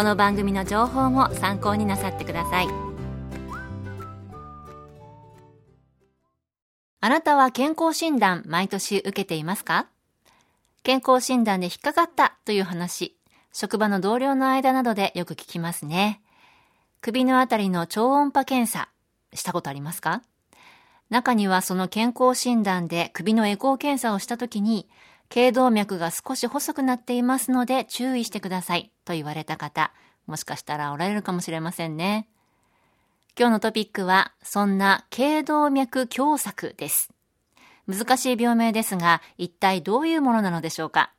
[0.00, 2.68] この番組の情報も参考になさってください。
[7.02, 9.88] あなたは健康診断毎年受けていますか？
[10.84, 13.14] 健康診断で引っかかったという話
[13.52, 16.22] 職場の同僚の間などでよく聞きますね。
[17.02, 18.88] 首のあたりの超音波検査
[19.34, 20.22] したことありますか？
[21.10, 24.88] 中にはその健康診断で首のエコー検査をした時に、
[25.30, 29.92] 頸動脈が少し細くなっていますので注意してくださいと言われた方、
[30.26, 32.28] もしかしたらおられるかもしれませんね。
[33.38, 37.10] 今日のトピックは、そんな頸動脈狭窄です。
[37.86, 41.12] 難しい病名ですが、一体どういうものなのでしょうか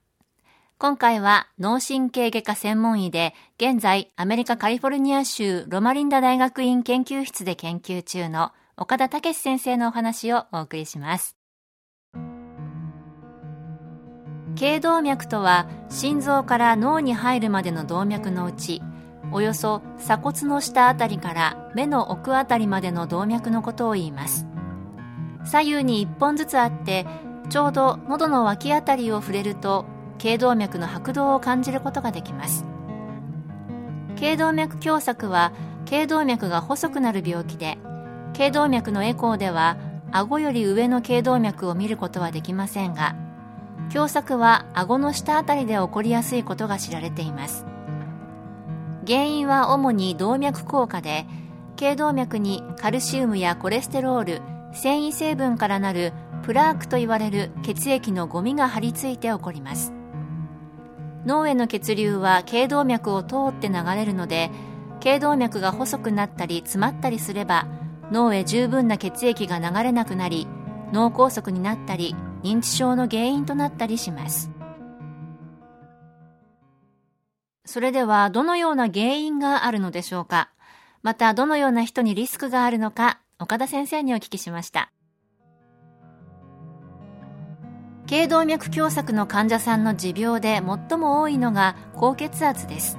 [0.77, 11.40] 今回は脳神経外科専門医で、現在アメリカカリフォルニア州ロマリンダ大学院研究室で研究中の岡田武先生のお話をお送りします。
[14.55, 18.81] 頸動脈とは心臓から脳に入るまでの動脈のうち
[19.31, 24.45] およそ鎖骨の下あたりから目の奥あたりまでの動脈のことを言います。
[25.45, 27.05] 左右に1本ずつあって
[27.49, 29.85] ちょうど喉の脇あたりを触れると
[30.17, 32.65] 頸動脈の拍動を感じることができます。
[34.17, 35.51] 頸動脈狭窄は
[35.85, 37.77] 頸動脈が細くなる病気で
[38.33, 39.77] 頸動脈のエコーでは
[40.11, 43.15] 顎より上の頸動脈を見ることはできませんが
[43.91, 47.65] 狭窄は顎の下あたりで起こりやすいことが知られています。
[49.05, 51.25] 原因は主に動脈硬化で
[51.75, 54.41] 頸動脈にカルシウムやコレステロール
[54.73, 56.13] 繊維成分からなる
[56.43, 59.91] プラークと言われる血液のゴミが張り付いて起こります。
[61.25, 64.51] 脳への血流は頸動脈を通って流れるので
[65.01, 67.67] 頸動脈が細くなったり詰まったりすれば
[68.09, 70.47] 脳へ十分な血液が流れなくなり
[70.93, 74.51] 脳梗塞になったり認知症の原因となったりします。
[77.65, 80.49] それではどのような原因があるのでしょうか？
[81.03, 84.91] またどのような人にリスクがあるのか岡田先生にお聞きしました。
[88.07, 92.97] 頸動脈狭窄の患者さんの持病で最も多いのが高血圧です。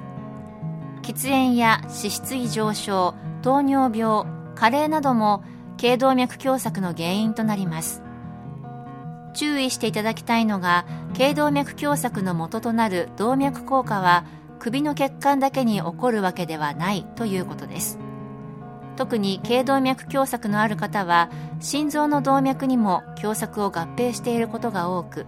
[1.02, 5.44] 喫煙や脂質異常症糖尿病加齢なども
[5.76, 8.02] 頸動脈狭窄の原因となります。
[9.34, 10.84] 注意していただきたいのが
[11.14, 14.24] 頸動脈狭窄の元となる動脈硬化は
[14.58, 17.98] 首の血管だけに起こるわけではないということです。
[18.96, 25.26] 特に頸動脈狭窄のある方は心臓の動脈にも狭窄を合併していることが多く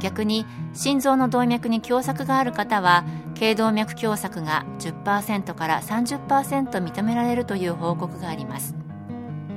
[0.00, 8.74] 逆に心臓の動脈に狭窄がある方は頸動脈狭窄が10%から30%認められるという報告があります。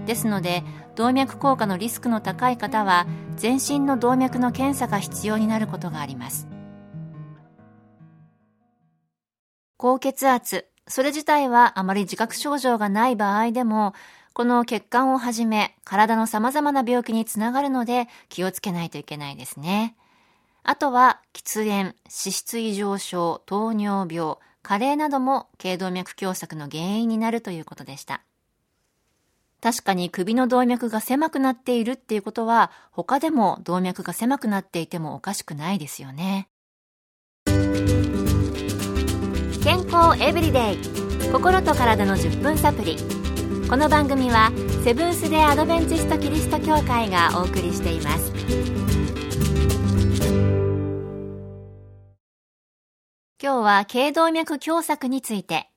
[0.05, 0.63] ですので
[0.95, 6.47] 動脈硬化のリスクの高い方は全身の動脈の検査が必要になることがあります
[9.77, 13.93] 高血圧それ自体はあまり自覚症状がない場合でも
[14.33, 19.95] この血管をはじめ体の様々な病気につながるので気をつけないといけないですね。
[20.63, 28.21] あとは、喫煙、脂質異常症、糖尿病、加齢なども頸動脈狭窄の原因になるということでした。
[29.61, 36.47] 確かに首の動脈が狭くなっているっていうことは、他でも動脈が狭くなっていてもおかしくないですよね。
[39.61, 40.77] 健康エブリデイ。
[41.31, 42.97] 心と体の10分サプリ。
[43.69, 44.51] この番組は
[44.83, 48.31] セブンス・デ・アドベンチスト・キリスト教会がお送りしています。
[53.41, 55.69] 今日は頸動脈狭窄について、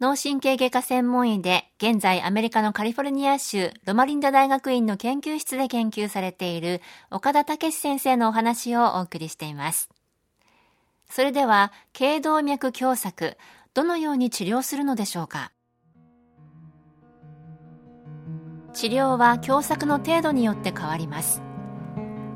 [0.00, 6.80] 脳神経外科専門医で、現在アメリカのカリフォルニア州ロマリンダ大学院の研究室で研究されている
[7.10, 9.90] 岡田武先生のお話をお送りしています。
[11.10, 13.36] それでは、頸動脈狭窄、
[13.74, 15.52] どのように治療するのでしょうか？
[18.72, 21.42] 治療は狭窄の程度によって変わります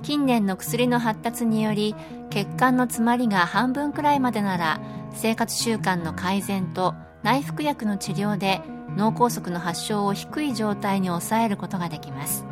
[0.03, 1.95] 近年の薬の発達により
[2.29, 4.81] 血管の詰まりが半分くらいまでなら
[5.13, 6.95] 生活習慣の改善と
[7.25, 8.61] 内服薬の治療で
[8.97, 12.45] 脳梗塞の発症を低い状態に抑えることができます。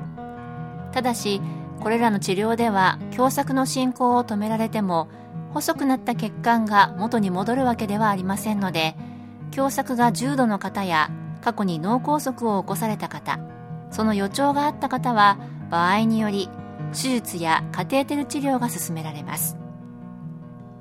[0.92, 1.40] ただし
[1.80, 5.08] これらの治療では狭窄の進行を止められても
[5.52, 8.94] 細くなった血管が元に戻るわけではありませんので
[9.52, 11.10] 狭窄が重度の方や
[11.42, 13.40] 過去に脳梗塞を起こされた方
[13.90, 15.38] その予兆があった方は
[15.70, 16.48] 場合により
[16.92, 19.61] 手術やカテーテル治療が進められます。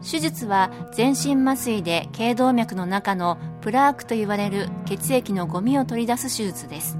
[0.02, 6.98] 手術は全身麻酔で頸動脈の中のプラークと言われる血液のゴミを取り出す手術です。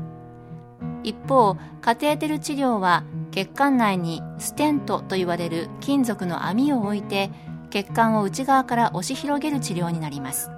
[1.04, 7.32] 一方カテーテル治療は血管内にステントと言われる金属の網を置いて
[7.72, 10.52] 血管を内側から押し広げる治療になります。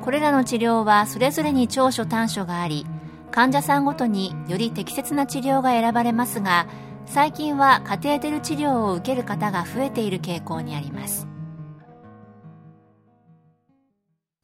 [0.00, 2.86] これらの治療はそれぞれに長所短所があり
[3.30, 6.66] 患者さんごとにより適切な治療が選ばれますが
[7.12, 11.26] 最近はカテーテル治療を受ける方が増えている傾向にあります。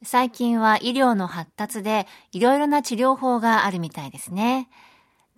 [0.02, 4.68] 最近は医療の発達でいろいろな治療法があるみたいですね。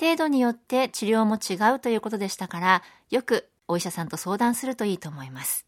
[0.01, 5.67] 程度によって治療も違うということでしたからよくお医者さんと相談するといいと思います。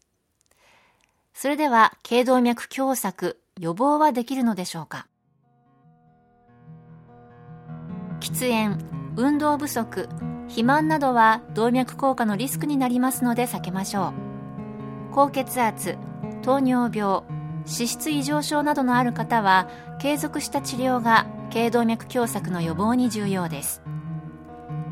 [1.31, 5.05] それでは頸動脈狭窄予防はできるのでしょうか？
[8.19, 8.79] 喫煙
[9.15, 10.09] 運動不足
[10.51, 14.13] 肥満などは動脈硬化のリスクになりますので避けましょう。
[15.13, 15.97] 高血圧
[16.41, 17.23] 糖尿病
[17.65, 19.69] 脂質異常症などのある方は
[20.01, 23.81] 継続した治療が頸動脈狭窄の予防に重要です。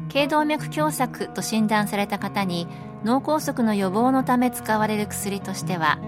[0.07, 2.69] 頸動脈狭窄と診断された方に
[3.03, 5.99] 脳梗塞の予防のため使われる薬としては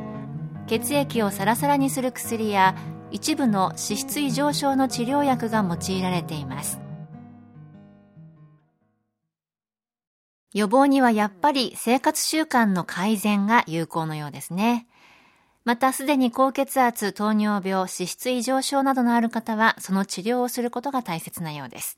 [0.68, 2.74] 血液をサラサラにする薬や
[3.12, 6.80] 一部の脂質異常症の治療薬が用いられています。
[10.54, 14.88] 予防にはやっぱり生活習慣の改善が有効のようですね。
[15.64, 21.98] またすでに高血圧、糖尿病、脂質異常症などのある方はその治療をすることが大切なようです。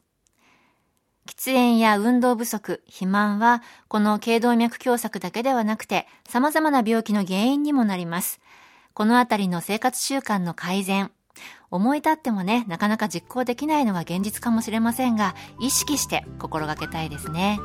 [1.25, 8.39] 喫煙や運動不足、肥満はこの頸動脈狭窄だけではなくて様々な病気の原因にもなります。
[8.93, 11.11] このあたりの生活習慣の改善、
[11.71, 17.59] 思い立ってもね、なかなか実行できないのが現実かもしれませんが、意識して心がけたいですね。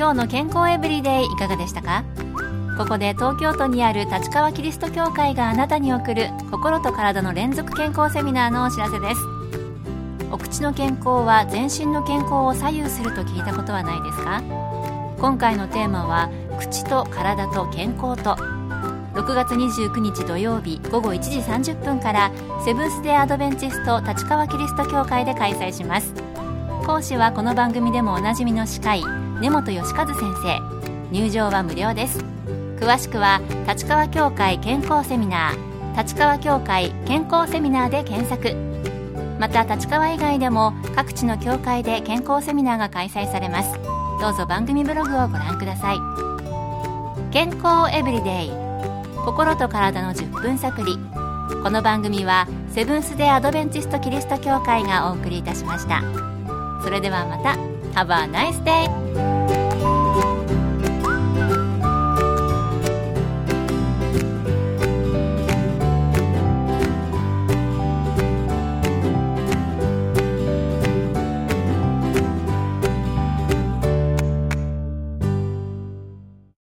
[0.00, 2.04] 今日の健康エブリデイいかがでしたか？
[2.78, 9.20] ここで東京都にある立川キリスト教会があなたに送る心と体の連続健康セミナーのお知らせです。
[10.32, 14.42] お口の健康は全身の健康を左右すると聞いたことはないですか？
[15.18, 18.36] 今回のテーマは口と体と健康と。
[19.12, 22.32] 6月29日土曜日午後1時30分から
[22.64, 26.14] セブンス・デー・アドベンチスト立川キリスト教会で開催します。
[26.86, 29.04] 講師はこの番組でもおなじみの司会
[29.40, 30.60] 根本義和先生。
[31.10, 32.18] 入場は無料です。
[32.78, 35.98] 詳しくは立川協会健康セミナー。
[35.98, 38.54] 立川協会健康セミナーで検索。
[39.38, 43.80] また立川以外でも各地の協会で健康セミナーが開催されます。
[44.20, 45.96] どうぞ番組ブログをご覧ください。
[47.32, 48.50] 健康エブリデイ。
[49.24, 50.98] 心と体の10分サプリ
[51.62, 56.02] この番組はセブンス・デ・アドベンチスト・キリスト教会がお送りいたしました。
[56.82, 57.80] それではまた。
[57.94, 59.39] Have a nice day!